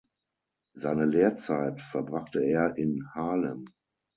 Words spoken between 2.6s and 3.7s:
in Haarlem.